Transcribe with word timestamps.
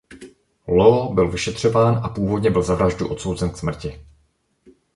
Law 0.67 1.13
byl 1.13 1.31
vyšetřován 1.31 2.01
a 2.03 2.09
původně 2.09 2.49
byl 2.49 2.61
za 2.63 2.75
vraždu 2.75 3.07
odsouzen 3.07 3.49
k 3.49 3.57
smrti. 3.57 4.01